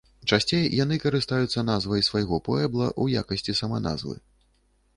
Часцей 0.35 0.63
яны 0.83 0.95
карыстаюцца 1.03 1.65
назвай 1.67 2.01
свайго 2.09 2.41
пуэбла 2.47 2.87
ў 3.01 3.25
якасці 3.25 3.57
саманазвы. 3.61 4.15